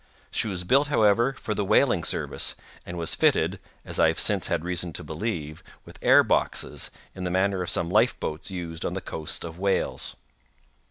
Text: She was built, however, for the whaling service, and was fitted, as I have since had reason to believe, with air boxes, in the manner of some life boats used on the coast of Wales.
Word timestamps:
She 0.31 0.47
was 0.47 0.63
built, 0.63 0.87
however, 0.87 1.33
for 1.33 1.53
the 1.53 1.63
whaling 1.63 2.03
service, 2.03 2.55
and 2.87 2.97
was 2.97 3.13
fitted, 3.13 3.59
as 3.85 3.99
I 3.99 4.07
have 4.07 4.17
since 4.19 4.47
had 4.47 4.63
reason 4.65 4.91
to 4.93 5.03
believe, 5.03 5.61
with 5.85 5.99
air 6.01 6.23
boxes, 6.23 6.89
in 7.13 7.23
the 7.23 7.29
manner 7.29 7.61
of 7.61 7.69
some 7.69 7.91
life 7.91 8.19
boats 8.19 8.49
used 8.49 8.83
on 8.83 8.93
the 8.95 8.99
coast 9.01 9.43
of 9.45 9.59
Wales. 9.59 10.15